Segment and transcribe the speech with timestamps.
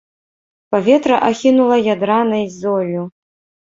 [0.75, 3.09] Паветра ахінула ядранай золлю.